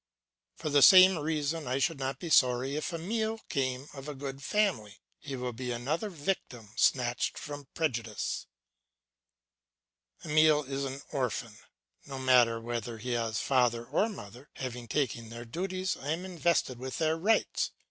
For 0.55 0.71
the 0.71 0.81
same 0.81 1.19
reason 1.19 1.67
I 1.67 1.77
should 1.77 1.99
not 1.99 2.17
be 2.17 2.31
sorry 2.31 2.75
if 2.75 2.91
Emile 2.91 3.37
came 3.49 3.87
of 3.93 4.07
a 4.09 4.15
good 4.15 4.41
family. 4.41 4.97
He 5.19 5.35
will 5.35 5.53
be 5.53 5.71
another 5.71 6.09
victim 6.09 6.73
snatched 6.75 7.37
from 7.37 7.67
prejudice. 7.75 8.47
Emile 10.25 10.63
is 10.63 10.85
an 10.85 11.03
orphan. 11.11 11.55
No 12.07 12.17
matter 12.17 12.59
whether 12.59 12.97
he 12.97 13.11
has 13.11 13.39
father 13.39 13.85
or 13.85 14.09
mother, 14.09 14.49
having 14.55 14.85
undertaken 14.85 15.29
their 15.29 15.45
duties 15.45 15.95
I 15.95 16.09
am 16.13 16.25
invested 16.25 16.79
with 16.79 16.97
their 16.97 17.15
rights. 17.15 17.69